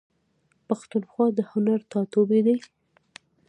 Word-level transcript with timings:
پښتونخوا 0.67 1.25
د 1.37 1.39
هنر 1.51 1.79
ټاټوبی 1.91 2.39
دی. 2.47 2.57